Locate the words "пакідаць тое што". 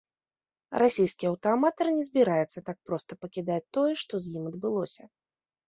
3.21-4.13